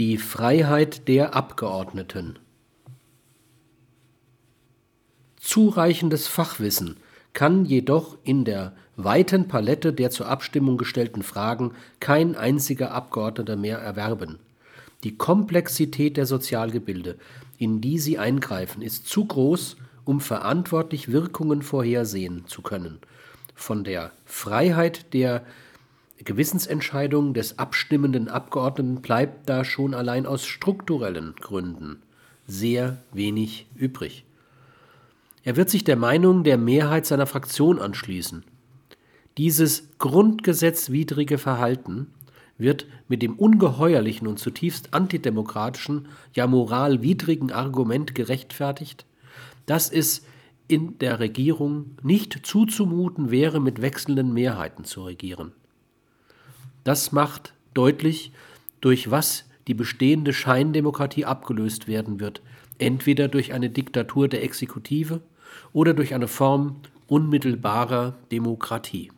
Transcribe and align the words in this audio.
Die 0.00 0.16
Freiheit 0.16 1.08
der 1.08 1.34
Abgeordneten. 1.34 2.38
Zureichendes 5.38 6.26
Fachwissen 6.26 6.96
kann 7.34 7.66
jedoch 7.66 8.16
in 8.24 8.46
der 8.46 8.72
weiten 8.96 9.46
Palette 9.46 9.92
der 9.92 10.08
zur 10.08 10.26
Abstimmung 10.26 10.78
gestellten 10.78 11.22
Fragen 11.22 11.72
kein 12.00 12.34
einziger 12.34 12.92
Abgeordneter 12.92 13.56
mehr 13.56 13.76
erwerben. 13.76 14.38
Die 15.04 15.18
Komplexität 15.18 16.16
der 16.16 16.24
Sozialgebilde, 16.24 17.18
in 17.58 17.82
die 17.82 17.98
sie 17.98 18.16
eingreifen, 18.16 18.80
ist 18.80 19.06
zu 19.06 19.26
groß, 19.26 19.76
um 20.06 20.22
verantwortlich 20.22 21.12
Wirkungen 21.12 21.60
vorhersehen 21.60 22.46
zu 22.46 22.62
können. 22.62 23.00
Von 23.54 23.84
der 23.84 24.12
Freiheit 24.24 25.12
der 25.12 25.44
Gewissensentscheidung 26.24 27.34
des 27.34 27.58
abstimmenden 27.58 28.28
Abgeordneten 28.28 29.00
bleibt 29.00 29.48
da 29.48 29.64
schon 29.64 29.94
allein 29.94 30.26
aus 30.26 30.46
strukturellen 30.46 31.34
Gründen 31.40 32.02
sehr 32.46 32.98
wenig 33.12 33.66
übrig. 33.74 34.24
Er 35.42 35.56
wird 35.56 35.70
sich 35.70 35.84
der 35.84 35.96
Meinung 35.96 36.44
der 36.44 36.58
Mehrheit 36.58 37.06
seiner 37.06 37.26
Fraktion 37.26 37.78
anschließen. 37.78 38.44
Dieses 39.38 39.88
grundgesetzwidrige 39.98 41.38
Verhalten 41.38 42.08
wird 42.58 42.86
mit 43.08 43.22
dem 43.22 43.36
ungeheuerlichen 43.36 44.26
und 44.26 44.38
zutiefst 44.38 44.92
antidemokratischen, 44.92 46.08
ja 46.34 46.46
moralwidrigen 46.46 47.52
Argument 47.52 48.14
gerechtfertigt, 48.14 49.06
dass 49.64 49.90
es 49.90 50.26
in 50.68 50.98
der 50.98 51.20
Regierung 51.20 51.96
nicht 52.02 52.46
zuzumuten 52.46 53.30
wäre, 53.30 53.60
mit 53.60 53.80
wechselnden 53.80 54.34
Mehrheiten 54.34 54.84
zu 54.84 55.04
regieren. 55.04 55.52
Das 56.84 57.12
macht 57.12 57.54
deutlich, 57.74 58.32
durch 58.80 59.10
was 59.10 59.44
die 59.68 59.74
bestehende 59.74 60.32
Scheindemokratie 60.32 61.24
abgelöst 61.24 61.86
werden 61.86 62.20
wird, 62.20 62.42
entweder 62.78 63.28
durch 63.28 63.52
eine 63.52 63.70
Diktatur 63.70 64.28
der 64.28 64.42
Exekutive 64.42 65.20
oder 65.72 65.94
durch 65.94 66.14
eine 66.14 66.28
Form 66.28 66.76
unmittelbarer 67.06 68.16
Demokratie. 68.32 69.10